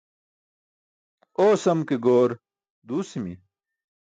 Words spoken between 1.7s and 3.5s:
ke goor duusi̇mi̇.